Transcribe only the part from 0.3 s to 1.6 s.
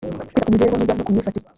kwita ku mibereho myiza no ku myifatire